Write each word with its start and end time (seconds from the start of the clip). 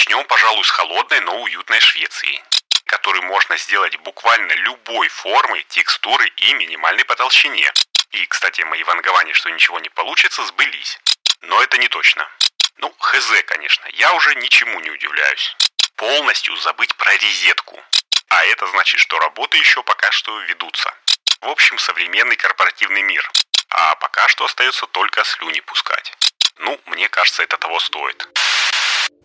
Начнем, 0.00 0.24
пожалуй, 0.24 0.64
с 0.64 0.70
холодной, 0.70 1.20
но 1.20 1.42
уютной 1.42 1.78
Швеции, 1.78 2.42
которую 2.86 3.22
можно 3.24 3.58
сделать 3.58 3.98
буквально 3.98 4.50
любой 4.52 5.08
формы, 5.08 5.62
текстуры 5.68 6.26
и 6.26 6.54
минимальной 6.54 7.04
по 7.04 7.14
толщине. 7.16 7.70
И, 8.12 8.24
кстати, 8.24 8.62
мои 8.62 8.82
вангования, 8.82 9.34
что 9.34 9.50
ничего 9.50 9.78
не 9.78 9.90
получится, 9.90 10.42
сбылись. 10.46 10.98
Но 11.42 11.62
это 11.62 11.76
не 11.76 11.86
точно. 11.88 12.26
Ну, 12.78 12.90
хз, 12.98 13.30
конечно, 13.44 13.86
я 13.92 14.14
уже 14.14 14.34
ничему 14.36 14.80
не 14.80 14.88
удивляюсь. 14.88 15.54
Полностью 15.96 16.56
забыть 16.56 16.94
про 16.96 17.14
резетку. 17.18 17.78
А 18.28 18.42
это 18.46 18.66
значит, 18.68 19.00
что 19.00 19.18
работы 19.18 19.58
еще 19.58 19.82
пока 19.82 20.10
что 20.12 20.34
ведутся. 20.40 20.94
В 21.42 21.48
общем, 21.48 21.76
современный 21.76 22.36
корпоративный 22.36 23.02
мир. 23.02 23.30
А 23.68 23.96
пока 23.96 24.28
что 24.28 24.46
остается 24.46 24.86
только 24.86 25.22
слюни 25.24 25.60
пускать. 25.60 26.14
Ну, 26.56 26.80
мне 26.86 27.10
кажется, 27.10 27.42
это 27.42 27.58
того 27.58 27.78
стоит. 27.80 28.26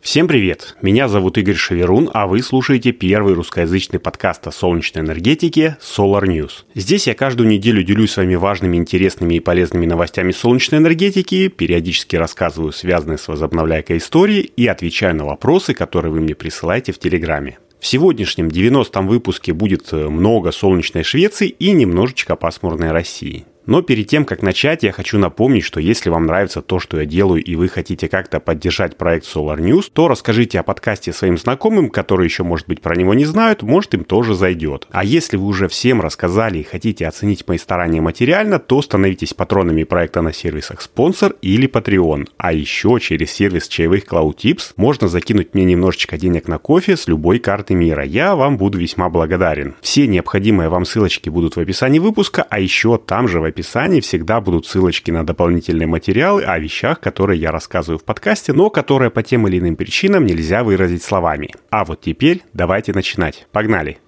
Всем 0.06 0.28
привет! 0.28 0.78
Меня 0.84 1.08
зовут 1.08 1.40
Игорь 1.40 1.56
Шеверун, 1.56 2.12
а 2.14 2.28
вы 2.28 2.44
слушаете 2.44 2.92
первый 2.92 3.34
русскоязычный 3.34 4.00
подкаст 4.00 4.46
о 4.46 4.52
солнечной 4.52 5.04
энергетике 5.04 5.78
Solar 5.82 6.26
News. 6.26 6.64
Здесь 6.76 7.08
я 7.08 7.16
каждую 7.16 7.50
неделю 7.50 7.82
делюсь 7.82 8.12
с 8.12 8.18
вами 8.18 8.36
важными, 8.36 8.78
интересными 8.78 9.34
и 9.34 9.40
полезными 9.40 9.88
новостями 9.88 10.32
солнечной 10.32 10.80
энергетики, 10.80 11.48
периодически 11.48 12.18
рассказываю 12.18 12.72
связанные 12.72 13.18
с 13.18 13.28
возобновляйкой 13.28 13.98
истории 13.98 14.42
и 14.42 14.68
отвечаю 14.68 15.16
на 15.16 15.26
вопросы, 15.26 15.74
которые 15.74 16.12
вы 16.12 16.22
мне 16.22 16.36
присылаете 16.36 16.92
в 16.92 17.00
Телеграме. 17.00 17.58
В 17.80 17.88
сегодняшнем 17.88 18.48
90-м 18.50 19.08
выпуске 19.08 19.54
будет 19.54 19.92
много 19.92 20.52
солнечной 20.52 21.04
Швеции 21.04 21.48
и 21.50 21.72
немножечко 21.72 22.36
пасмурной 22.36 22.92
России. 22.92 23.46
Но 23.66 23.82
перед 23.82 24.08
тем, 24.08 24.26
как 24.26 24.42
начать, 24.42 24.84
я 24.84 24.92
хочу 24.92 25.18
напомнить, 25.18 25.64
что 25.64 25.80
если 25.80 26.10
вам 26.10 26.26
нравится 26.26 26.62
то, 26.62 26.80
что 26.80 27.00
я 27.00 27.06
делаю, 27.06 27.44
и 27.44 27.56
вы 27.56 27.68
хотите 27.68 28.08
как-то 28.08 28.40
поддержать 28.40 28.98
проект 28.98 29.26
Solar 29.26 29.60
News, 29.60 29.90
то 29.92 30.08
расскажите 30.08 30.60
о 30.60 30.64
подкасте 30.64 31.14
своим 31.14 31.38
знакомым, 31.38 31.90
которые 31.90 32.26
еще, 32.26 32.44
может 32.44 32.68
быть, 32.68 32.82
про 32.82 32.96
него 32.96 33.14
не 33.14 33.26
знают, 33.26 33.64
может, 33.64 33.94
им 33.94 34.04
тоже 34.04 34.36
зайдет. 34.36 34.88
А 34.92 35.04
если 35.04 35.38
вы 35.38 35.48
уже 35.48 35.68
всем 35.68 36.02
рассказали 36.02 36.60
и 36.60 36.64
хотите 36.64 37.08
оценить 37.08 37.48
мои 37.48 37.58
старания 37.58 38.02
материально, 38.02 38.60
то 38.60 38.82
становитесь 38.82 39.34
патронами 39.34 39.84
проекта 39.84 40.22
на 40.22 40.34
сервисах 40.34 40.82
спонсор 40.82 41.36
или 41.42 41.68
Patreon. 41.68 42.28
А 42.38 42.54
еще 42.54 43.00
через 43.00 43.32
сервис 43.32 43.68
чаевых 43.68 44.06
Cloud 44.06 44.36
Tips 44.38 44.74
можно 44.78 45.08
закинуть 45.08 45.54
мне 45.54 45.66
немножечко 45.66 46.18
денег 46.18 46.48
на 46.48 46.58
кофе 46.58 46.98
с 46.98 47.08
любой 47.08 47.40
карты 47.40 47.74
мира. 47.74 48.04
Я 48.04 48.36
вам 48.36 48.58
буду 48.58 48.78
весьма 48.78 49.10
благодарен. 49.10 49.76
Все 49.82 50.08
необходимые 50.08 50.70
вам 50.70 50.86
ссылочки 50.86 51.30
будут 51.30 51.56
в 51.56 51.60
описании 51.60 52.00
выпуска, 52.00 52.46
а 52.50 52.60
еще 52.60 52.98
там 52.98 53.28
же 53.28 53.40
в 53.40 53.44
описании 53.56 54.02
всегда 54.02 54.42
будут 54.42 54.68
ссылочки 54.68 55.12
на 55.12 55.26
дополнительные 55.26 55.88
материалы 55.88 56.44
о 56.44 56.60
вещах, 56.60 57.00
которые 57.00 57.40
я 57.40 57.52
рассказываю 57.52 58.00
в 58.00 58.04
подкасте, 58.04 58.52
но 58.52 58.70
которые 58.70 59.12
по 59.12 59.24
тем 59.24 59.48
или 59.48 59.60
иным 59.60 59.78
причинам 59.78 60.26
нельзя 60.26 60.62
выразить 60.64 61.04
словами. 61.04 61.52
А 61.70 61.86
вот 61.86 62.02
теперь 62.02 62.44
давайте 62.52 62.92
начинать. 62.92 63.48
Погнали! 63.54 64.00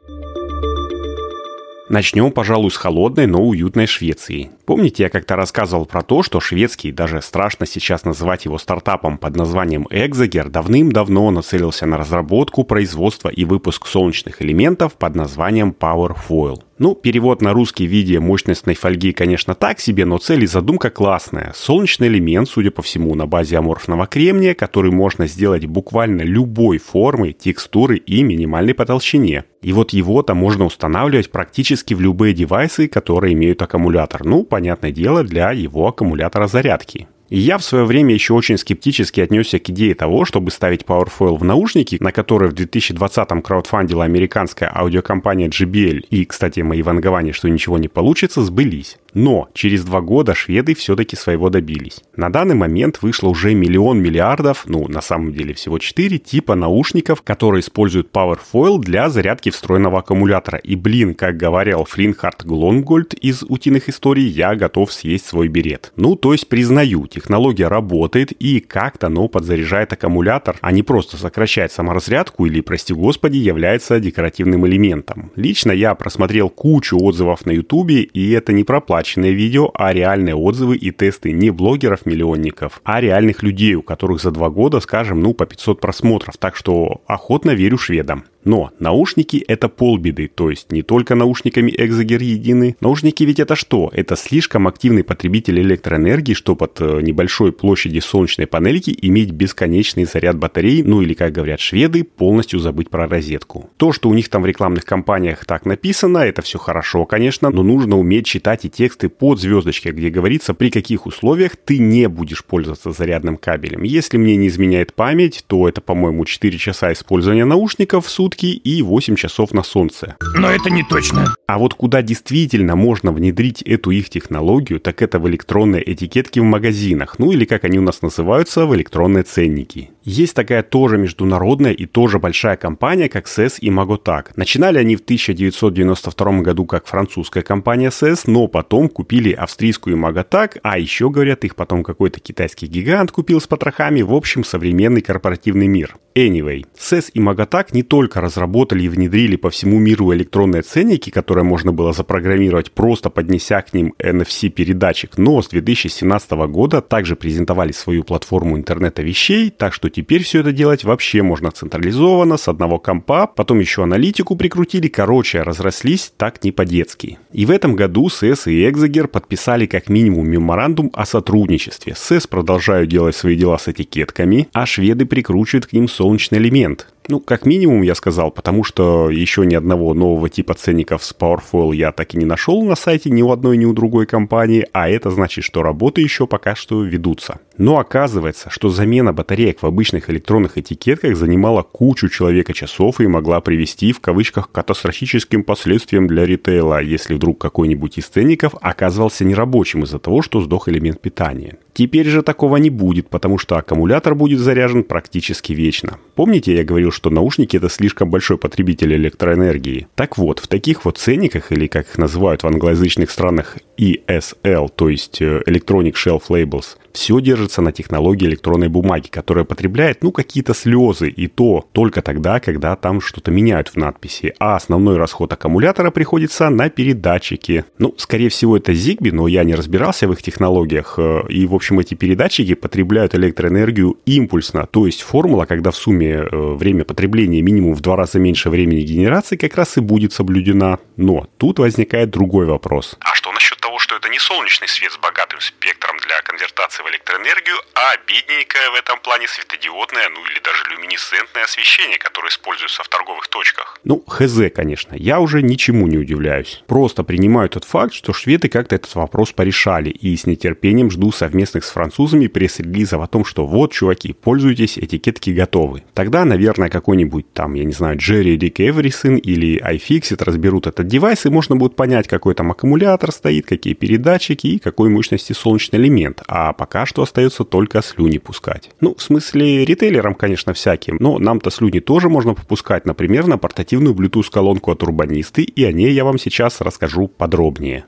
Начнем, 1.90 2.32
пожалуй, 2.32 2.70
с 2.70 2.76
холодной, 2.76 3.28
но 3.28 3.42
уютной 3.42 3.88
Швеции. 3.88 4.52
Помните, 4.66 5.04
я 5.04 5.10
как-то 5.10 5.38
рассказывал 5.38 5.86
про 5.86 6.02
то, 6.02 6.22
что 6.22 6.42
шведский, 6.42 6.92
даже 6.92 7.22
страшно 7.22 7.66
сейчас 7.66 8.04
называть 8.04 8.44
его 8.44 8.58
стартапом 8.58 9.18
под 9.18 9.38
названием 9.38 9.88
Exager, 9.90 10.50
давным-давно 10.50 11.32
нацелился 11.32 11.86
на 11.86 11.98
разработку, 11.98 12.66
производство 12.66 13.30
и 13.30 13.46
выпуск 13.46 13.88
солнечных 13.88 14.42
элементов 14.42 14.96
под 14.96 15.16
названием 15.16 15.74
Powerfoil. 15.80 16.67
Ну, 16.80 16.94
перевод 16.94 17.42
на 17.42 17.54
русский 17.54 17.88
в 17.88 17.90
виде 17.90 18.20
мощностной 18.20 18.76
фольги, 18.76 19.12
конечно, 19.12 19.56
так 19.56 19.80
себе, 19.80 20.06
но 20.06 20.20
цель 20.20 20.44
и 20.44 20.48
задумка 20.48 20.92
классная. 20.92 21.52
Солнечный 21.56 22.08
элемент, 22.08 22.48
судя 22.48 22.70
по 22.70 22.84
всему, 22.84 23.16
на 23.16 23.26
базе 23.26 23.58
аморфного 23.58 24.06
кремния, 24.06 24.54
который 24.54 24.92
можно 24.92 25.26
сделать 25.26 25.66
буквально 25.66 26.22
любой 26.22 26.78
формы, 26.78 27.34
текстуры 27.34 27.98
и 27.98 28.22
минимальной 28.22 28.76
по 28.76 28.86
толщине. 28.86 29.46
И 29.64 29.74
вот 29.74 29.92
его-то 29.92 30.36
можно 30.36 30.66
устанавливать 30.66 31.32
практически 31.32 31.96
в 31.96 32.02
любые 32.02 32.36
девайсы, 32.36 32.88
которые 32.88 33.34
имеют 33.34 33.60
аккумулятор. 33.64 34.24
Ну, 34.24 34.44
понятное 34.44 34.92
дело, 34.92 35.24
для 35.24 35.52
его 35.54 35.88
аккумулятора 35.88 36.46
зарядки. 36.46 37.08
Я 37.30 37.58
в 37.58 37.64
свое 37.64 37.84
время 37.84 38.14
еще 38.14 38.34
очень 38.34 38.58
скептически 38.58 39.20
отнесся 39.20 39.60
к 39.60 39.70
идее 39.70 39.96
того, 39.96 40.24
чтобы 40.24 40.50
ставить 40.52 40.84
Powerfoil 40.84 41.38
в 41.38 41.44
наушники, 41.44 41.98
на 42.00 42.12
которые 42.12 42.50
в 42.50 42.54
2020-м 42.54 43.42
краудфандила 43.42 44.06
американская 44.06 44.72
аудиокомпания 44.74 45.50
JBL, 45.50 46.06
и, 46.10 46.26
кстати, 46.26 46.62
мои 46.62 46.82
вангования, 46.82 47.34
что 47.34 47.50
ничего 47.50 47.78
не 47.78 47.90
получится, 47.90 48.42
сбылись. 48.44 48.98
Но 49.18 49.50
через 49.56 49.84
два 49.84 50.02
года 50.02 50.36
шведы 50.36 50.76
все-таки 50.76 51.16
своего 51.16 51.50
добились. 51.50 52.02
На 52.16 52.30
данный 52.30 52.54
момент 52.54 53.00
вышло 53.02 53.30
уже 53.30 53.56
миллион 53.56 54.00
миллиардов, 54.00 54.66
ну, 54.68 54.88
на 54.88 55.02
самом 55.02 55.34
деле 55.34 55.56
всего 55.56 55.80
четыре 55.80 56.20
типа 56.20 56.54
наушников, 56.54 57.24
которые 57.24 57.62
используют 57.62 58.12
Powerfoil 58.14 58.78
для 58.78 59.10
зарядки 59.10 59.50
встроенного 59.50 60.00
аккумулятора. 60.00 60.60
И, 60.60 60.76
блин, 60.76 61.16
как 61.16 61.36
говорил 61.36 61.86
Флинхард 61.86 62.46
Глонгольд 62.46 63.16
из 63.16 63.42
«Утиных 63.42 63.90
историй», 63.90 64.28
я 64.28 64.54
готов 64.54 64.94
съесть 64.94 65.26
свой 65.26 65.48
берет. 65.48 65.94
Ну, 65.96 66.16
то 66.16 66.34
есть 66.34 66.48
признаю, 66.48 67.08
технология 67.08 67.70
работает 67.70 68.32
и 68.34 68.60
как-то, 68.60 69.10
но 69.10 69.28
подзаряжает 69.28 69.94
аккумулятор, 69.94 70.58
а 70.62 70.72
не 70.72 70.84
просто 70.84 71.18
сокращает 71.18 71.72
саморазрядку 71.72 72.46
или, 72.46 72.62
прости 72.62 72.94
господи, 72.94 73.38
является 73.38 74.00
декоративным 74.00 74.68
элементом. 74.68 75.32
Лично 75.36 75.72
я 75.72 75.96
просмотрел 75.96 76.50
кучу 76.50 77.00
отзывов 77.02 77.48
на 77.48 77.52
ютубе, 77.52 78.04
и 78.04 78.30
это 78.30 78.54
не 78.54 78.64
проплачено 78.64 79.07
оплаченные 79.08 79.34
видео, 79.34 79.72
а 79.74 79.94
реальные 79.94 80.36
отзывы 80.36 80.76
и 80.76 80.92
тесты 80.92 81.32
не 81.32 81.50
блогеров-миллионников, 81.50 82.82
а 82.84 83.00
реальных 83.00 83.42
людей, 83.44 83.76
у 83.76 83.82
которых 83.82 84.22
за 84.22 84.32
два 84.32 84.50
года, 84.50 84.80
скажем, 84.82 85.22
ну, 85.22 85.34
по 85.34 85.46
500 85.46 85.80
просмотров. 85.80 86.38
Так 86.38 86.56
что 86.56 87.02
охотно 87.08 87.52
верю 87.52 87.78
шведам. 87.78 88.26
Но 88.48 88.72
наушники 88.80 89.44
это 89.46 89.68
полбеды, 89.68 90.30
то 90.34 90.50
есть 90.50 90.72
не 90.72 90.82
только 90.82 91.16
наушниками 91.16 91.70
Exager 91.70 92.24
едины. 92.24 92.78
Наушники 92.80 93.26
ведь 93.26 93.42
это 93.42 93.58
что? 93.58 93.92
Это 93.92 94.16
слишком 94.16 94.70
активный 94.70 95.04
потребитель 95.04 95.60
электроэнергии, 95.60 96.34
чтобы 96.34 96.64
от 96.64 96.80
э, 96.80 97.02
небольшой 97.02 97.52
площади 97.52 98.00
солнечной 98.00 98.48
панельки 98.48 98.98
иметь 99.02 99.32
бесконечный 99.32 100.06
заряд 100.06 100.38
батарей, 100.38 100.82
ну 100.82 101.02
или, 101.02 101.14
как 101.14 101.34
говорят 101.34 101.60
шведы, 101.60 102.06
полностью 102.06 102.60
забыть 102.60 102.90
про 102.90 103.06
розетку. 103.06 103.70
То, 103.76 103.92
что 103.92 104.08
у 104.08 104.14
них 104.14 104.30
там 104.30 104.44
в 104.44 104.46
рекламных 104.46 104.86
кампаниях 104.86 105.44
так 105.44 105.66
написано, 105.66 106.20
это 106.20 106.42
все 106.42 106.58
хорошо, 106.58 107.04
конечно, 107.06 107.50
но 107.50 107.64
нужно 107.64 108.00
уметь 108.00 108.28
читать 108.28 108.64
и 108.64 108.70
тексты 108.70 109.10
под 109.10 109.42
звездочкой, 109.42 109.92
где 109.92 110.10
говорится, 110.10 110.54
при 110.54 110.70
каких 110.70 111.06
условиях 111.06 111.58
ты 111.58 111.80
не 111.80 112.08
будешь 112.08 112.46
пользоваться 112.46 112.94
зарядным 112.94 113.36
кабелем. 113.36 113.84
Если 113.84 114.16
мне 114.16 114.38
не 114.38 114.48
изменяет 114.48 114.94
память, 114.94 115.44
то 115.48 115.68
это, 115.68 115.82
по-моему, 115.82 116.24
4 116.24 116.58
часа 116.58 116.94
использования 116.94 117.44
наушников 117.44 118.06
в 118.06 118.10
сутки, 118.10 118.37
сутки 118.38 118.46
и 118.48 118.82
8 118.82 119.16
часов 119.16 119.54
на 119.54 119.64
солнце. 119.64 120.16
Но 120.36 120.50
это 120.50 120.70
не 120.70 120.84
точно. 120.84 121.36
А 121.48 121.58
вот 121.58 121.74
куда 121.74 122.02
действительно 122.02 122.76
можно 122.76 123.12
внедрить 123.12 123.62
эту 123.62 123.92
их 123.92 124.10
технологию, 124.10 124.80
так 124.80 125.02
это 125.02 125.20
в 125.20 125.28
электронные 125.28 125.94
этикетки 125.94 126.40
в 126.40 126.44
магазинах, 126.44 127.20
ну 127.20 127.32
или 127.32 127.46
как 127.46 127.64
они 127.64 127.80
у 127.80 127.82
нас 127.82 128.02
называются, 128.02 128.66
в 128.66 128.76
электронные 128.76 129.24
ценники. 129.24 129.90
Есть 130.04 130.36
такая 130.36 130.64
тоже 130.64 130.98
международная 130.98 131.74
и 131.74 131.86
тоже 131.86 132.20
большая 132.20 132.56
компания, 132.56 133.10
как 133.10 133.26
SES 133.26 133.56
и 133.60 133.70
Magotag. 133.70 134.28
Начинали 134.36 134.78
они 134.78 134.96
в 134.96 135.02
1992 135.02 136.42
году 136.42 136.66
как 136.66 136.88
французская 136.88 137.44
компания 137.44 137.90
SES, 137.90 138.22
но 138.28 138.48
потом 138.48 138.88
купили 138.88 139.34
австрийскую 139.34 139.98
Magotag, 139.98 140.60
а 140.64 140.80
еще, 140.80 141.10
говорят, 141.10 141.44
их 141.44 141.56
потом 141.56 141.84
какой-то 141.84 142.20
китайский 142.20 142.68
гигант 142.68 143.12
купил 143.12 143.42
с 143.42 143.48
потрохами, 143.48 144.02
в 144.02 144.14
общем, 144.14 144.44
современный 144.44 145.02
корпоративный 145.02 145.68
мир. 145.68 145.98
Anyway, 146.16 146.66
SES 146.80 147.12
и 147.14 147.20
Magotag 147.20 147.68
не 147.74 147.84
только 147.84 148.17
разработали 148.22 148.84
и 148.84 148.90
внедрили 148.90 149.36
по 149.36 149.50
всему 149.50 149.78
миру 149.78 150.14
электронные 150.14 150.62
ценники, 150.62 151.10
которые 151.10 151.44
можно 151.44 151.74
было 151.74 151.92
запрограммировать, 151.92 152.72
просто 152.72 153.10
поднеся 153.10 153.62
к 153.62 153.74
ним 153.74 153.94
NFC-передатчик, 154.00 155.18
но 155.18 155.42
с 155.42 155.50
2017 155.50 156.32
года 156.48 156.82
также 156.82 157.16
презентовали 157.16 157.72
свою 157.72 158.04
платформу 158.04 158.58
интернета 158.58 159.02
вещей, 159.02 159.50
так 159.50 159.74
что 159.74 159.90
Теперь 159.98 160.22
все 160.22 160.42
это 160.42 160.52
делать 160.52 160.84
вообще 160.84 161.24
можно 161.24 161.50
централизованно, 161.50 162.38
с 162.38 162.48
одного 162.48 162.78
компа, 162.78 163.26
потом 163.26 163.60
еще 163.60 163.82
аналитику 163.82 164.36
прикрутили, 164.36 164.90
короче, 164.90 165.42
разрослись 165.42 166.14
так 166.16 166.44
не 166.44 166.52
по-детски. 166.52 167.18
И 167.34 167.48
в 167.48 167.50
этом 167.50 167.76
году 167.76 168.10
СЭС 168.10 168.46
и 168.46 168.70
Экзагер 168.70 169.08
подписали 169.08 169.66
как 169.66 169.90
минимум 169.90 170.30
меморандум 170.30 170.92
о 170.94 171.08
сотрудничестве. 171.08 171.96
СЭС 171.96 172.28
продолжают 172.28 172.92
делать 172.92 173.16
свои 173.16 173.36
дела 173.36 173.58
с 173.58 173.68
этикетками, 173.68 174.50
а 174.54 174.68
шведы 174.68 175.08
прикручивают 175.08 175.66
к 175.66 175.74
ним 175.74 175.88
солнечный 175.88 176.38
элемент. 176.38 176.88
Ну, 177.10 177.22
как 177.22 177.46
минимум, 177.46 177.84
я 177.84 177.96
сказал, 177.96 178.32
потому 178.32 178.66
что 178.66 179.10
еще 179.10 179.46
ни 179.46 179.56
одного 179.56 179.94
нового 179.94 180.30
типа 180.30 180.56
ценников 180.56 181.04
с 181.06 181.16
Powerfoil 181.18 181.74
я 181.74 181.94
так 181.94 182.14
и 182.14 182.18
не 182.18 182.26
нашел 182.26 182.62
на 182.64 182.76
сайте 182.76 183.10
ни 183.10 183.22
у 183.22 183.32
одной, 183.32 183.56
ни 183.56 183.66
у 183.66 183.74
другой 183.74 184.06
компании, 184.06 184.68
а 184.74 184.90
это 184.90 185.10
значит, 185.10 185.46
что 185.46 185.64
работы 185.64 186.02
еще 186.02 186.28
пока 186.28 186.56
что 186.56 186.84
ведутся. 186.84 187.40
Но 187.58 187.80
оказывается, 187.80 188.50
что 188.50 188.70
замена 188.70 189.14
батареек 189.14 189.62
в 189.62 189.66
обычных 189.66 190.10
электронных 190.10 190.58
этикетках 190.58 191.16
занимала 191.16 191.64
кучу 191.64 192.08
человека 192.08 192.54
часов 192.54 193.02
и 193.02 193.08
могла 193.08 193.42
привести 193.42 193.92
в 193.92 194.00
кавычках 194.00 194.52
катастрофическим 194.52 195.44
последствиям 195.44 196.08
для 196.08 196.26
ритейла, 196.26 196.82
если 196.82 197.16
вдруг 197.16 197.40
какой-нибудь 197.40 197.98
из 197.98 198.06
ценников 198.06 198.54
оказывался 198.62 199.26
нерабочим 199.26 199.84
из-за 199.84 200.00
того, 200.00 200.22
что 200.22 200.42
сдох 200.42 200.70
элемент 200.70 201.02
питания. 201.02 201.58
Теперь 201.74 202.08
же 202.08 202.24
такого 202.24 202.58
не 202.58 202.72
будет, 202.72 203.10
потому 203.10 203.38
что 203.38 203.56
аккумулятор 203.58 204.16
будет 204.16 204.40
заряжен 204.40 204.84
практически 204.84 205.54
вечно. 205.54 206.00
Помните, 206.16 206.56
я 206.56 206.64
говорил, 206.64 206.92
что 206.92 207.12
наушники 207.12 207.58
это 207.58 207.70
слишком 207.70 208.10
большой 208.10 208.40
потребитель 208.40 208.96
электроэнергии? 208.96 209.88
Так 209.94 210.18
вот, 210.18 210.40
в 210.40 210.48
таких 210.48 210.86
вот 210.86 210.98
ценниках, 210.98 211.52
или 211.52 211.68
как 211.68 211.88
их 211.88 211.98
называют 212.00 212.42
в 212.42 212.48
англоязычных 212.48 213.12
странах 213.12 213.58
ESL, 213.78 214.70
то 214.76 214.90
есть 214.90 215.22
э, 215.22 215.44
Electronic 215.46 215.94
Shelf 215.94 216.24
Labels, 216.30 216.78
все 216.98 217.20
держится 217.20 217.62
на 217.62 217.72
технологии 217.72 218.26
электронной 218.26 218.70
бумаги, 218.70 219.08
которая 219.08 219.46
потребляет, 219.46 220.04
ну, 220.04 220.12
какие-то 220.12 220.56
слезы, 220.56 221.10
и 221.10 221.28
то 221.28 221.64
только 221.72 222.02
тогда, 222.02 222.40
когда 222.40 222.76
там 222.76 223.00
что-то 223.02 223.30
меняют 223.30 223.68
в 223.70 223.76
надписи, 223.76 224.34
а 224.40 224.56
основной 224.56 224.98
расход 224.98 225.32
аккумулятора 225.32 225.92
приходится 225.92 226.50
на 226.50 226.70
передатчики. 226.70 227.66
Ну, 227.78 227.94
скорее 227.98 228.30
всего, 228.30 228.58
это 228.58 228.72
Zigbee, 228.72 229.12
но 229.12 229.28
я 229.28 229.44
не 229.44 229.54
разбирался 229.54 230.08
в 230.08 230.14
их 230.14 230.24
технологиях, 230.24 230.96
э, 230.98 231.22
и, 231.30 231.46
в 231.46 231.54
общем, 231.54 231.80
эти 231.80 231.94
передатчики 231.94 232.56
потребляют 232.56 233.14
электроэнергию 233.14 233.98
импульсно, 234.08 234.66
то 234.66 234.88
есть 234.88 235.02
формула, 235.02 235.46
когда 235.46 235.70
в 235.70 235.76
сумме 235.76 236.14
э, 236.14 236.28
время 236.32 236.84
потребления 236.84 237.42
минимум 237.44 237.76
в 237.76 237.82
два 237.82 237.96
раза 237.96 238.18
меньше 238.20 238.50
времени 238.50 238.82
генерации, 238.82 239.36
как 239.36 239.56
раз 239.56 239.78
и 239.78 239.82
будет 239.82 240.14
соблюдена. 240.14 240.80
Но 240.96 241.28
тут 241.38 241.60
возникает 241.60 242.10
другой 242.10 242.48
вопрос. 242.48 242.98
А 243.00 243.14
что 243.14 243.32
насчет 243.32 243.60
того, 243.60 243.78
что 243.78 243.78
это 243.98 244.10
не 244.10 244.20
солнечный 244.20 244.68
свет 244.68 244.92
с 244.92 244.98
богатым 244.98 245.42
спектром 245.42 245.98
для 246.00 246.22
конвертации 246.22 246.84
в 246.84 246.90
электроэнергию, 246.90 247.58
а 247.74 247.98
бедненькое 248.06 248.70
в 248.72 248.76
этом 248.76 249.00
плане 249.00 249.28
светодиодное, 249.28 250.10
ну 250.10 250.24
или 250.26 250.40
даже 250.40 250.64
люминесцентное 250.70 251.44
освещение, 251.44 251.98
которое 251.98 252.30
используется 252.30 252.84
в 252.84 252.90
торговых 252.90 253.28
точках. 253.28 253.80
Ну, 253.84 254.04
хз, 254.08 254.38
конечно. 254.54 254.96
Я 254.96 255.20
уже 255.20 255.42
ничему 255.42 255.88
не 255.88 255.98
удивляюсь. 255.98 256.64
Просто 256.68 257.04
принимаю 257.04 257.50
тот 257.50 257.64
факт, 257.64 257.94
что 257.94 258.14
шведы 258.14 258.50
как-то 258.50 258.76
этот 258.76 258.94
вопрос 258.96 259.32
порешали, 259.32 259.90
и 259.90 260.16
с 260.16 260.26
нетерпением 260.26 260.92
жду 260.92 261.12
совместных 261.12 261.66
с 261.66 261.72
французами 261.72 262.28
пресс-релизов 262.28 263.02
о 263.02 263.08
том, 263.08 263.26
что 263.26 263.48
вот, 263.48 263.74
чуваки, 263.74 264.14
пользуйтесь, 264.14 264.78
этикетки 264.78 265.32
готовы. 265.32 265.84
Тогда, 265.94 266.26
наверное, 266.26 266.70
какой-нибудь 266.70 267.34
там, 267.34 267.56
я 267.56 267.64
не 267.64 267.74
знаю, 267.74 267.98
Jerry 267.98 268.38
Dick 268.38 268.56
Everything 268.58 269.18
или 269.18 269.60
iFixit 269.60 270.24
разберут 270.24 270.68
этот 270.68 270.88
девайс, 270.88 271.26
и 271.26 271.30
можно 271.30 271.56
будет 271.56 271.76
понять, 271.76 272.08
какой 272.08 272.36
там 272.36 272.52
аккумулятор 272.52 273.12
стоит, 273.12 273.48
какие 273.48 273.74
передатчики 273.88 274.48
и 274.48 274.60
какой 274.60 274.90
мощности 274.90 275.32
солнечный 275.32 275.80
элемент. 275.80 276.22
А 276.28 276.52
пока 276.52 276.86
что 276.86 277.04
остается 277.04 277.46
только 277.46 277.82
слюни 277.82 278.18
пускать. 278.18 278.70
Ну, 278.82 278.94
в 278.96 279.02
смысле, 279.02 279.64
ритейлерам, 279.64 280.14
конечно, 280.14 280.54
всяким, 280.54 280.98
но 281.00 281.18
нам-то 281.20 281.50
слюни 281.52 281.80
тоже 281.80 282.10
можно 282.10 282.34
попускать, 282.34 282.86
например, 282.86 283.28
на 283.28 283.38
портативную 283.38 283.96
Bluetooth-колонку 283.96 284.72
от 284.72 284.84
Урбанисты, 284.84 285.44
и 285.44 285.64
о 285.64 285.72
ней 285.72 285.94
я 285.94 286.04
вам 286.04 286.18
сейчас 286.18 286.60
расскажу 286.60 287.08
подробнее. 287.08 287.86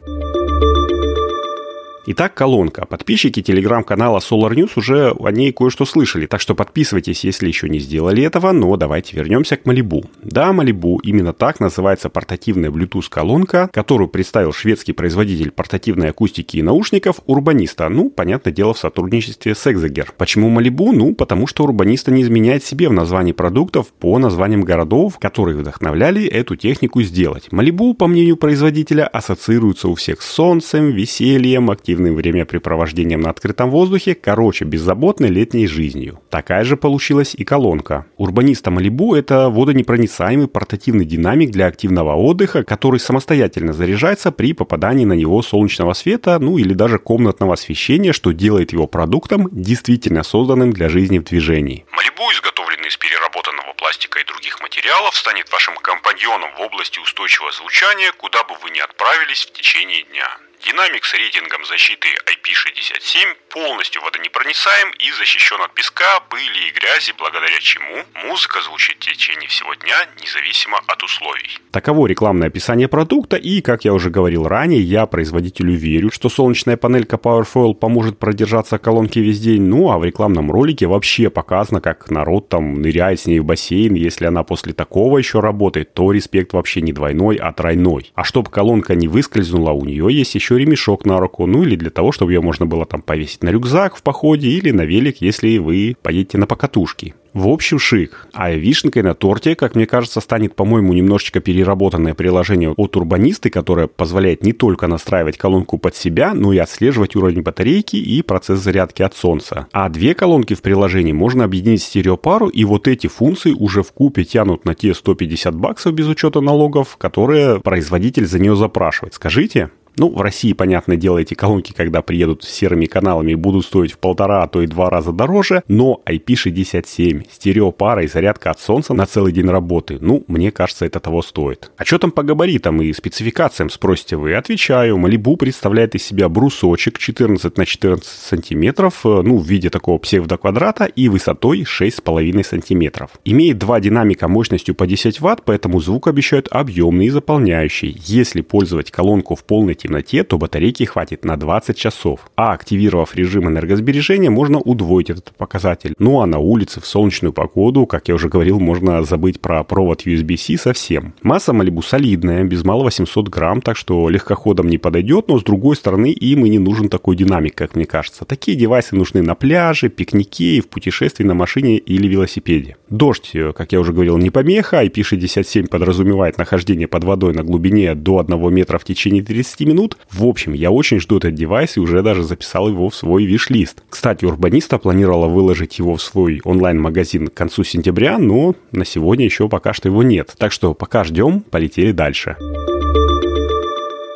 Итак, 2.11 2.33
колонка. 2.33 2.87
Подписчики 2.87 3.39
телеграм-канала 3.43 4.17
Solar 4.17 4.55
News 4.55 4.71
уже 4.77 5.11
о 5.11 5.29
ней 5.29 5.51
кое-что 5.51 5.85
слышали, 5.85 6.25
так 6.25 6.41
что 6.41 6.55
подписывайтесь, 6.55 7.23
если 7.23 7.47
еще 7.47 7.69
не 7.69 7.77
сделали 7.77 8.23
этого, 8.23 8.51
но 8.51 8.75
давайте 8.77 9.15
вернемся 9.15 9.57
к 9.57 9.67
Малибу. 9.67 10.03
Да, 10.23 10.51
Малибу, 10.51 10.97
именно 11.03 11.33
так 11.33 11.59
называется 11.59 12.09
портативная 12.09 12.71
Bluetooth-колонка, 12.71 13.69
которую 13.71 14.07
представил 14.07 14.53
шведский 14.53 14.93
производитель 14.93 15.51
портативной 15.51 16.09
акустики 16.09 16.57
и 16.57 16.63
наушников 16.63 17.19
Урбаниста, 17.27 17.87
ну, 17.89 18.09
понятное 18.09 18.51
дело, 18.51 18.73
в 18.73 18.79
сотрудничестве 18.79 19.53
с 19.53 19.63
Exeger. 19.67 20.07
Почему 20.17 20.49
Малибу? 20.49 20.91
Ну, 20.91 21.13
потому 21.13 21.45
что 21.45 21.63
Урбаниста 21.63 22.09
не 22.09 22.23
изменяет 22.23 22.63
себе 22.63 22.89
в 22.89 22.93
названии 22.93 23.33
продуктов 23.33 23.85
по 23.99 24.17
названиям 24.17 24.63
городов, 24.63 25.19
которые 25.19 25.57
вдохновляли 25.57 26.25
эту 26.25 26.55
технику 26.55 27.03
сделать. 27.03 27.51
Малибу, 27.51 27.93
по 27.93 28.07
мнению 28.07 28.35
производителя, 28.35 29.05
ассоциируется 29.05 29.87
у 29.89 29.93
всех 29.93 30.23
с 30.23 30.31
солнцем, 30.31 30.89
весельем, 30.89 31.69
активностью 31.69 31.98
активным 31.99 32.15
времяпрепровождением 32.15 33.21
на 33.21 33.29
открытом 33.29 33.69
воздухе, 33.69 34.15
короче, 34.15 34.65
беззаботной 34.65 35.29
летней 35.29 35.67
жизнью. 35.67 36.19
Такая 36.29 36.63
же 36.63 36.77
получилась 36.77 37.35
и 37.35 37.43
колонка. 37.43 38.05
Урбаниста 38.17 38.71
Малибу– 38.71 39.15
это 39.15 39.49
водонепроницаемый 39.49 40.47
портативный 40.47 41.05
динамик 41.05 41.51
для 41.51 41.67
активного 41.67 42.15
отдыха, 42.15 42.63
который 42.63 42.99
самостоятельно 42.99 43.73
заряжается 43.73 44.31
при 44.31 44.53
попадании 44.53 45.05
на 45.05 45.13
него 45.13 45.41
солнечного 45.41 45.93
света, 45.93 46.39
ну 46.39 46.57
или 46.57 46.73
даже 46.73 46.99
комнатного 46.99 47.53
освещения, 47.53 48.13
что 48.13 48.31
делает 48.31 48.71
его 48.71 48.87
продуктом 48.87 49.49
действительно 49.51 50.23
созданным 50.23 50.71
для 50.71 50.87
жизни 50.87 51.19
в 51.19 51.25
движении. 51.25 51.85
Малибу, 51.91 52.23
изготовленный 52.31 52.87
из 52.87 52.97
переработанного 52.97 53.73
пластика 53.77 54.19
и 54.19 54.25
других 54.25 54.61
материалов, 54.61 55.15
станет 55.15 55.51
вашим 55.51 55.75
компаньоном 55.75 56.49
в 56.57 56.61
области 56.61 56.99
устойчивого 56.99 57.51
звучания, 57.51 58.11
куда 58.17 58.43
бы 58.43 58.55
вы 58.63 58.69
ни 58.71 58.79
отправились 58.79 59.45
в 59.45 59.51
течение 59.51 60.03
дня. 60.03 60.48
Динамик 60.65 61.05
с 61.05 61.13
рейтингом 61.13 61.63
защиты 61.63 62.09
IP67 62.27 63.33
полностью 63.49 64.01
водонепроницаем 64.01 64.91
и 64.99 65.09
защищен 65.17 65.61
от 65.61 65.73
песка, 65.73 66.19
пыли 66.29 66.67
и 66.67 66.71
грязи, 66.71 67.13
благодаря 67.17 67.57
чему 67.61 68.03
музыка 68.27 68.61
звучит 68.61 68.97
в 68.97 68.99
течение 68.99 69.47
всего 69.47 69.73
дня, 69.75 69.95
независимо 70.21 70.79
от 70.85 71.01
условий. 71.01 71.57
Таково 71.71 72.07
рекламное 72.07 72.49
описание 72.49 72.89
продукта, 72.89 73.37
и, 73.37 73.61
как 73.61 73.85
я 73.85 73.93
уже 73.93 74.09
говорил 74.09 74.47
ранее, 74.47 74.81
я 74.81 75.05
производителю 75.05 75.75
верю, 75.75 76.11
что 76.11 76.27
солнечная 76.27 76.75
панелька 76.75 77.15
Powerfoil 77.15 77.73
поможет 77.73 78.19
продержаться 78.19 78.77
колонки 78.79 79.19
весь 79.19 79.39
день, 79.39 79.61
ну 79.61 79.91
а 79.91 79.97
в 79.97 80.03
рекламном 80.03 80.51
ролике 80.51 80.87
вообще 80.87 81.29
показано, 81.29 81.79
как 81.79 82.09
народ 82.09 82.49
там 82.49 82.81
ныряет 82.81 83.21
с 83.21 83.27
ней 83.27 83.39
в 83.39 83.45
бассейн, 83.45 83.93
если 83.93 84.25
она 84.25 84.43
после 84.43 84.73
такого 84.73 85.19
еще 85.19 85.39
работает, 85.39 85.93
то 85.93 86.11
респект 86.11 86.51
вообще 86.51 86.81
не 86.81 86.91
двойной, 86.91 87.37
а 87.37 87.53
тройной. 87.53 88.11
А 88.13 88.25
чтобы 88.25 88.51
колонка 88.51 88.95
не 88.95 89.07
выскользнула, 89.07 89.71
у 89.71 89.85
нее 89.85 90.07
есть 90.09 90.35
еще 90.35 90.48
еще 90.49 90.59
ремешок 90.59 91.05
на 91.05 91.19
руку, 91.19 91.45
ну 91.45 91.63
или 91.63 91.75
для 91.75 91.89
того, 91.89 92.11
чтобы 92.11 92.33
ее 92.33 92.41
можно 92.41 92.65
было 92.65 92.85
там 92.85 93.01
повесить 93.01 93.43
на 93.43 93.49
рюкзак 93.49 93.95
в 93.95 94.03
походе 94.03 94.49
или 94.49 94.71
на 94.71 94.81
велик, 94.81 95.17
если 95.19 95.57
вы 95.57 95.95
поедете 96.01 96.37
на 96.37 96.47
покатушки. 96.47 97.13
В 97.33 97.47
общем, 97.47 97.77
шик. 97.77 98.27
А 98.33 98.51
вишенкой 98.51 99.03
на 99.03 99.13
торте, 99.13 99.55
как 99.55 99.75
мне 99.75 99.85
кажется, 99.85 100.19
станет, 100.19 100.55
по-моему, 100.55 100.93
немножечко 100.93 101.39
переработанное 101.39 102.15
приложение 102.15 102.71
от 102.71 102.97
Урбанисты, 102.97 103.51
которое 103.51 103.85
позволяет 103.85 104.43
не 104.43 104.51
только 104.51 104.87
настраивать 104.87 105.37
колонку 105.37 105.77
под 105.77 105.95
себя, 105.95 106.33
но 106.33 106.53
и 106.53 106.57
отслеживать 106.57 107.15
уровень 107.15 107.43
батарейки 107.43 107.97
и 107.97 108.23
процесс 108.23 108.59
зарядки 108.59 109.03
от 109.03 109.15
солнца. 109.15 109.67
А 109.71 109.89
две 109.89 110.15
колонки 110.15 110.55
в 110.55 110.63
приложении 110.63 111.11
можно 111.11 111.43
объединить 111.43 111.83
в 111.83 111.85
стереопару, 111.85 112.47
и 112.47 112.63
вот 112.63 112.87
эти 112.87 113.05
функции 113.05 113.53
уже 113.53 113.83
в 113.83 113.91
купе 113.91 114.23
тянут 114.23 114.65
на 114.65 114.73
те 114.73 114.95
150 114.95 115.55
баксов 115.55 115.93
без 115.93 116.07
учета 116.07 116.41
налогов, 116.41 116.97
которые 116.97 117.59
производитель 117.59 118.25
за 118.25 118.39
нее 118.39 118.55
запрашивает. 118.55 119.13
Скажите? 119.13 119.69
Ну, 119.97 120.09
в 120.09 120.21
России, 120.21 120.53
понятное 120.53 120.97
дело, 120.97 121.17
эти 121.17 121.33
колонки, 121.33 121.73
когда 121.73 122.01
приедут 122.01 122.43
с 122.43 122.49
серыми 122.49 122.85
каналами, 122.85 123.33
будут 123.35 123.65
стоить 123.65 123.91
в 123.91 123.97
полтора, 123.97 124.43
а 124.43 124.47
то 124.47 124.61
и 124.61 124.67
два 124.67 124.89
раза 124.89 125.11
дороже, 125.11 125.63
но 125.67 126.01
IP67, 126.05 127.25
стереопара 127.31 128.03
и 128.03 128.07
зарядка 128.07 128.51
от 128.51 128.59
солнца 128.59 128.93
на 128.93 129.05
целый 129.05 129.33
день 129.33 129.49
работы, 129.49 129.97
ну, 129.99 130.23
мне 130.27 130.51
кажется, 130.51 130.85
это 130.85 130.99
того 130.99 131.21
стоит. 131.21 131.71
А 131.77 131.85
что 131.85 131.97
там 131.97 132.11
по 132.11 132.23
габаритам 132.23 132.81
и 132.81 132.93
спецификациям, 132.93 133.69
спросите 133.69 134.15
вы? 134.15 134.35
Отвечаю, 134.35 134.97
Малибу 134.97 135.35
представляет 135.35 135.95
из 135.95 136.03
себя 136.03 136.29
брусочек 136.29 136.97
14 136.97 137.57
на 137.57 137.65
14 137.65 138.05
сантиметров, 138.05 139.01
э, 139.05 139.21
ну, 139.21 139.37
в 139.37 139.45
виде 139.45 139.69
такого 139.69 139.97
псевдоквадрата 139.97 140.85
и 140.85 141.09
высотой 141.09 141.63
6,5 141.63 142.43
сантиметров. 142.43 143.11
Имеет 143.25 143.57
два 143.57 143.81
динамика 143.81 144.27
мощностью 144.27 144.75
по 144.75 144.87
10 144.87 145.19
ватт, 145.19 145.41
поэтому 145.43 145.81
звук 145.81 146.07
обещают 146.07 146.47
объемный 146.51 147.07
и 147.07 147.09
заполняющий. 147.09 147.99
Если 148.05 148.41
пользовать 148.41 148.91
колонку 148.91 149.35
в 149.35 149.43
полной 149.43 149.75
темноте, 149.75 149.88
темноте, 149.89 150.23
то 150.23 150.37
батарейки 150.37 150.83
хватит 150.83 151.25
на 151.25 151.35
20 151.35 151.75
часов. 151.75 152.29
А 152.35 152.53
активировав 152.53 153.15
режим 153.15 153.47
энергосбережения, 153.47 154.29
можно 154.29 154.59
удвоить 154.59 155.09
этот 155.09 155.31
показатель. 155.35 155.95
Ну 155.97 156.21
а 156.21 156.27
на 156.27 156.37
улице 156.37 156.79
в 156.79 156.85
солнечную 156.85 157.33
погоду, 157.33 157.85
как 157.85 158.07
я 158.07 158.15
уже 158.15 158.29
говорил, 158.29 158.59
можно 158.59 159.03
забыть 159.03 159.41
про 159.41 159.63
провод 159.63 160.05
USB-C 160.05 160.57
совсем. 160.57 161.13
Масса 161.23 161.53
Малибу 161.53 161.81
солидная, 161.81 162.43
без 162.43 162.63
малого 162.63 162.85
800 162.85 163.29
грамм, 163.29 163.61
так 163.61 163.77
что 163.77 164.09
легкоходом 164.09 164.67
не 164.67 164.77
подойдет, 164.77 165.27
но 165.27 165.39
с 165.39 165.43
другой 165.43 165.75
стороны 165.75 166.11
им 166.11 166.45
и 166.45 166.49
не 166.49 166.59
нужен 166.59 166.89
такой 166.89 167.15
динамик, 167.15 167.55
как 167.55 167.75
мне 167.75 167.85
кажется. 167.85 168.25
Такие 168.25 168.57
девайсы 168.57 168.95
нужны 168.95 169.23
на 169.23 169.35
пляже, 169.35 169.89
пикнике 169.89 170.57
и 170.57 170.61
в 170.61 170.67
путешествии 170.67 171.23
на 171.23 171.33
машине 171.33 171.77
или 171.77 172.07
велосипеде. 172.07 172.77
Дождь, 172.89 173.31
как 173.55 173.71
я 173.71 173.79
уже 173.79 173.93
говорил, 173.93 174.17
не 174.17 174.29
помеха, 174.29 174.83
IP67 174.85 175.67
подразумевает 175.67 176.37
нахождение 176.37 176.87
под 176.87 177.03
водой 177.03 177.33
на 177.33 177.43
глубине 177.43 177.95
до 177.95 178.19
1 178.19 178.53
метра 178.53 178.77
в 178.77 178.83
течение 178.83 179.23
30 179.23 179.61
минут. 179.69 179.97
В 180.11 180.25
общем, 180.25 180.53
я 180.53 180.71
очень 180.71 180.99
жду 180.99 181.17
этот 181.17 181.35
девайс 181.35 181.77
и 181.77 181.79
уже 181.79 182.01
даже 182.01 182.23
записал 182.23 182.67
его 182.67 182.89
в 182.89 182.95
свой 182.95 183.25
виш-лист. 183.25 183.83
Кстати, 183.89 184.25
Урбаниста 184.25 184.77
планировала 184.77 185.27
выложить 185.27 185.79
его 185.79 185.95
в 185.95 186.01
свой 186.01 186.41
онлайн-магазин 186.43 187.27
к 187.27 187.33
концу 187.33 187.63
сентября, 187.63 188.17
но 188.17 188.55
на 188.71 188.85
сегодня 188.85 189.25
еще 189.25 189.47
пока 189.47 189.73
что 189.73 189.87
его 189.87 190.03
нет. 190.03 190.33
Так 190.37 190.51
что 190.51 190.73
пока 190.73 191.03
ждем, 191.03 191.41
полетели 191.41 191.91
дальше. 191.91 192.35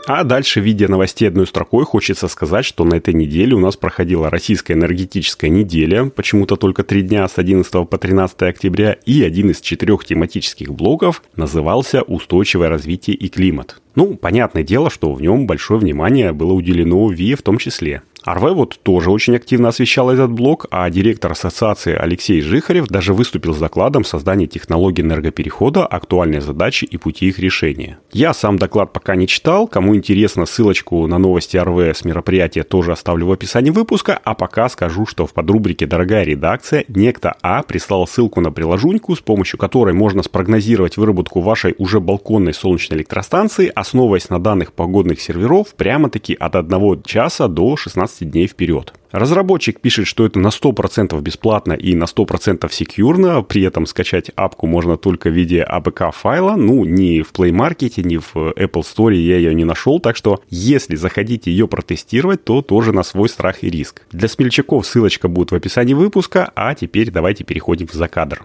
А 0.05 0.25
дальше, 0.25 0.59
видя 0.59 0.89
новостей 0.89 1.29
одной 1.29 1.47
строкой, 1.47 1.85
хочется 1.85 2.27
сказать, 2.27 2.65
что 2.65 2.83
на 2.83 2.95
этой 2.95 3.13
неделе 3.13 3.55
у 3.55 3.59
нас 3.59 3.77
проходила 3.77 4.29
российская 4.29 4.73
энергетическая 4.73 5.49
неделя, 5.49 6.05
почему-то 6.09 6.57
только 6.57 6.83
три 6.83 7.03
дня 7.03 7.25
с 7.25 7.37
11 7.37 7.71
по 7.87 7.97
13 7.97 8.41
октября, 8.41 8.97
и 9.05 9.23
один 9.23 9.51
из 9.51 9.61
четырех 9.61 10.03
тематических 10.03 10.73
блоков 10.73 11.23
назывался 11.37 12.01
«Устойчивое 12.01 12.67
развитие 12.67 13.15
и 13.15 13.29
климат». 13.29 13.81
Ну, 13.95 14.15
понятное 14.15 14.63
дело, 14.63 14.89
что 14.89 15.13
в 15.13 15.21
нем 15.21 15.47
большое 15.47 15.79
внимание 15.79 16.33
было 16.33 16.51
уделено 16.51 17.07
ВИЭ 17.09 17.37
в 17.37 17.41
том 17.41 17.57
числе. 17.57 18.01
Арве 18.25 18.51
вот 18.51 18.79
тоже 18.81 19.11
очень 19.11 19.35
активно 19.35 19.69
освещал 19.69 20.09
этот 20.09 20.31
блок, 20.31 20.65
а 20.71 20.89
директор 20.89 21.31
ассоциации 21.31 21.93
Алексей 21.93 22.41
Жихарев 22.41 22.87
даже 22.87 23.13
выступил 23.13 23.53
с 23.53 23.59
докладом 23.59 24.05
создания 24.05 24.47
технологий 24.47 25.01
энергоперехода, 25.01 25.85
актуальные 25.85 26.41
задачи 26.41 26.85
и 26.85 26.97
пути 26.97 27.27
их 27.27 27.39
решения. 27.39 27.99
Я 28.11 28.33
сам 28.33 28.57
доклад 28.57 28.93
пока 28.93 29.15
не 29.15 29.27
читал, 29.27 29.67
кому 29.67 29.95
интересно, 29.95 30.45
ссылочку 30.45 31.05
на 31.07 31.17
новости 31.17 31.57
РВ 31.57 31.79
с 31.79 32.05
мероприятия 32.05 32.63
тоже 32.63 32.93
оставлю 32.93 33.27
в 33.27 33.31
описании 33.31 33.71
выпуска, 33.71 34.19
а 34.23 34.35
пока 34.35 34.69
скажу, 34.69 35.05
что 35.05 35.27
в 35.27 35.33
подрубрике 35.33 35.85
«Дорогая 35.85 36.23
редакция» 36.23 36.85
некто 36.87 37.35
А 37.41 37.63
прислал 37.63 38.07
ссылку 38.07 38.39
на 38.39 38.51
приложуньку, 38.51 39.15
с 39.15 39.19
помощью 39.19 39.59
которой 39.59 39.93
можно 39.93 40.23
спрогнозировать 40.23 40.97
выработку 40.97 41.41
вашей 41.41 41.75
уже 41.77 41.99
балконной 41.99 42.53
солнечной 42.53 42.99
электростанции, 42.99 43.71
основываясь 43.73 44.29
на 44.29 44.39
данных 44.39 44.71
погодных 44.71 45.19
серверов 45.19 45.73
прямо-таки 45.75 46.33
от 46.33 46.55
1 46.55 47.03
часа 47.03 47.47
до 47.47 47.75
16 47.75 48.12
15 48.13 48.31
дней 48.31 48.47
вперед. 48.47 48.93
Разработчик 49.11 49.79
пишет, 49.79 50.07
что 50.07 50.25
это 50.25 50.39
на 50.39 50.47
100% 50.47 51.19
бесплатно 51.21 51.73
и 51.73 51.95
на 51.95 52.05
100% 52.05 52.71
секьюрно, 52.71 53.43
при 53.43 53.61
этом 53.61 53.85
скачать 53.85 54.31
апку 54.35 54.65
можно 54.65 54.97
только 54.97 55.29
в 55.29 55.33
виде 55.33 55.65
APK 55.69 56.11
файла, 56.11 56.55
ну, 56.55 56.83
ни 56.83 57.21
в 57.21 57.31
Play 57.31 57.51
Market, 57.51 58.01
ни 58.03 58.17
в 58.17 58.35
Apple 58.35 58.81
Store 58.81 59.13
я 59.13 59.37
ее 59.37 59.53
не 59.53 59.65
нашел, 59.65 59.99
так 59.99 60.15
что 60.15 60.41
если 60.49 60.95
захотите 60.95 61.51
ее 61.51 61.67
протестировать, 61.67 62.43
то 62.43 62.61
тоже 62.61 62.91
на 62.91 63.03
свой 63.03 63.29
страх 63.29 63.63
и 63.63 63.69
риск. 63.69 64.01
Для 64.11 64.27
смельчаков 64.27 64.85
ссылочка 64.87 65.27
будет 65.27 65.51
в 65.51 65.55
описании 65.55 65.93
выпуска, 65.93 66.51
а 66.55 66.73
теперь 66.73 67.11
давайте 67.11 67.43
переходим 67.43 67.87
в 67.87 67.93
закадр. 67.93 68.41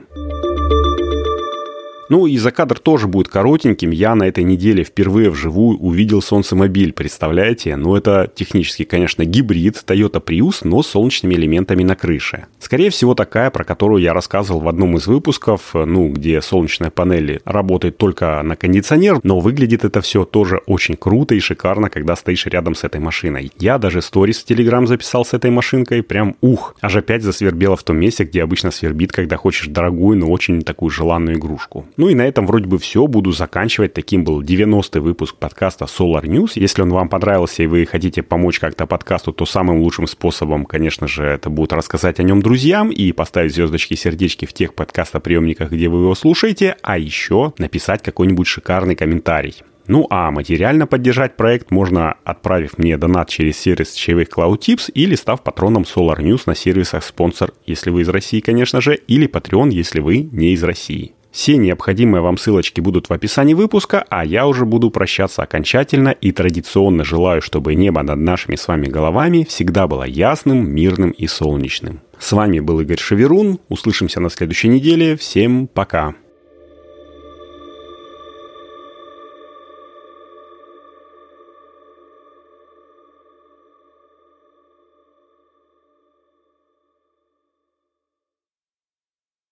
Ну 2.08 2.26
и 2.26 2.38
закадр 2.38 2.78
тоже 2.78 3.06
будет 3.06 3.28
коротеньким. 3.28 3.90
Я 3.90 4.14
на 4.14 4.24
этой 4.24 4.42
неделе 4.42 4.82
впервые 4.82 5.30
вживую 5.30 5.78
увидел 5.78 6.22
солнцемобиль, 6.22 6.92
представляете? 6.92 7.76
Ну 7.76 7.96
это 7.96 8.30
технически, 8.34 8.84
конечно, 8.84 9.24
гибрид 9.24 9.82
Toyota 9.86 10.24
Prius, 10.24 10.60
но 10.64 10.82
с 10.82 10.88
солнечными 10.88 11.34
элементами 11.34 11.82
на 11.82 11.96
крыше. 11.96 12.46
Скорее 12.60 12.90
всего 12.90 13.14
такая, 13.14 13.50
про 13.50 13.64
которую 13.64 14.02
я 14.02 14.14
рассказывал 14.14 14.60
в 14.60 14.68
одном 14.68 14.96
из 14.96 15.06
выпусков, 15.06 15.74
ну 15.74 16.08
где 16.08 16.40
солнечная 16.40 16.90
панель 16.90 17.40
работает 17.44 17.98
только 17.98 18.42
на 18.42 18.56
кондиционер, 18.56 19.20
но 19.22 19.40
выглядит 19.40 19.84
это 19.84 20.00
все 20.00 20.24
тоже 20.24 20.62
очень 20.66 20.96
круто 20.96 21.34
и 21.34 21.40
шикарно, 21.40 21.90
когда 21.90 22.16
стоишь 22.16 22.46
рядом 22.46 22.74
с 22.74 22.84
этой 22.84 23.00
машиной. 23.00 23.52
Я 23.58 23.78
даже 23.78 24.00
сторис 24.00 24.38
в 24.38 24.44
Телеграм 24.44 24.86
записал 24.86 25.26
с 25.26 25.34
этой 25.34 25.50
машинкой, 25.50 26.02
прям 26.02 26.36
ух, 26.40 26.74
аж 26.80 26.96
опять 26.96 27.22
засвербело 27.22 27.76
в 27.76 27.82
том 27.82 27.98
месте, 27.98 28.24
где 28.24 28.42
обычно 28.42 28.70
свербит, 28.70 29.12
когда 29.12 29.36
хочешь 29.36 29.66
дорогую, 29.68 30.18
но 30.18 30.30
очень 30.30 30.62
такую 30.62 30.90
желанную 30.90 31.36
игрушку. 31.36 31.84
Ну 31.98 32.08
и 32.08 32.14
на 32.14 32.22
этом 32.22 32.46
вроде 32.46 32.66
бы 32.68 32.78
все. 32.78 33.08
Буду 33.08 33.32
заканчивать. 33.32 33.92
Таким 33.92 34.22
был 34.22 34.40
90-й 34.40 35.00
выпуск 35.00 35.34
подкаста 35.34 35.86
Solar 35.86 36.22
News. 36.22 36.52
Если 36.54 36.80
он 36.80 36.90
вам 36.90 37.08
понравился 37.08 37.64
и 37.64 37.66
вы 37.66 37.84
хотите 37.86 38.22
помочь 38.22 38.60
как-то 38.60 38.86
подкасту, 38.86 39.32
то 39.32 39.44
самым 39.44 39.80
лучшим 39.80 40.06
способом, 40.06 40.64
конечно 40.64 41.08
же, 41.08 41.24
это 41.24 41.50
будет 41.50 41.72
рассказать 41.72 42.20
о 42.20 42.22
нем 42.22 42.40
друзьям 42.40 42.90
и 42.90 43.10
поставить 43.10 43.52
звездочки 43.52 43.94
и 43.94 43.96
сердечки 43.96 44.46
в 44.46 44.52
тех 44.52 44.74
подкастоприемниках, 44.74 45.72
где 45.72 45.88
вы 45.88 46.02
его 46.02 46.14
слушаете, 46.14 46.76
а 46.82 46.96
еще 46.98 47.52
написать 47.58 48.00
какой-нибудь 48.04 48.46
шикарный 48.46 48.94
комментарий. 48.94 49.56
Ну 49.88 50.06
а 50.08 50.30
материально 50.30 50.86
поддержать 50.86 51.36
проект 51.36 51.72
можно, 51.72 52.14
отправив 52.22 52.78
мне 52.78 52.96
донат 52.96 53.28
через 53.28 53.58
сервис 53.58 53.94
чаевых 53.94 54.28
Cloud 54.28 54.60
Tips 54.60 54.92
или 54.92 55.16
став 55.16 55.42
патроном 55.42 55.82
Solar 55.82 56.18
News 56.18 56.42
на 56.46 56.54
сервисах 56.54 57.02
спонсор, 57.02 57.54
если 57.66 57.90
вы 57.90 58.02
из 58.02 58.08
России, 58.08 58.38
конечно 58.38 58.80
же, 58.80 58.94
или 58.94 59.28
Patreon, 59.28 59.70
если 59.70 59.98
вы 59.98 60.18
не 60.18 60.52
из 60.52 60.62
России. 60.62 61.14
Все 61.30 61.56
необходимые 61.56 62.22
вам 62.22 62.38
ссылочки 62.38 62.80
будут 62.80 63.08
в 63.08 63.12
описании 63.12 63.54
выпуска, 63.54 64.04
а 64.08 64.24
я 64.24 64.46
уже 64.46 64.64
буду 64.64 64.90
прощаться 64.90 65.42
окончательно 65.42 66.10
и 66.10 66.32
традиционно 66.32 67.04
желаю, 67.04 67.42
чтобы 67.42 67.74
небо 67.74 68.02
над 68.02 68.18
нашими 68.18 68.56
с 68.56 68.66
вами 68.66 68.86
головами 68.86 69.46
всегда 69.48 69.86
было 69.86 70.04
ясным, 70.04 70.68
мирным 70.70 71.10
и 71.10 71.26
солнечным. 71.26 72.00
С 72.18 72.32
вами 72.32 72.60
был 72.60 72.80
Игорь 72.80 72.98
Шеверун. 72.98 73.60
Услышимся 73.68 74.20
на 74.20 74.30
следующей 74.30 74.68
неделе. 74.68 75.16
Всем 75.16 75.68
пока. 75.68 76.14